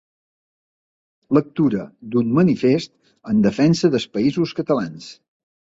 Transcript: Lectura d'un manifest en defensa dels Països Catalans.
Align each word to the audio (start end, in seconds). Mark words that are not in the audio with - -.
Lectura 1.37 1.83
d'un 2.15 2.33
manifest 2.39 2.93
en 3.33 3.45
defensa 3.49 3.95
dels 3.97 4.11
Països 4.19 4.59
Catalans. 4.63 5.13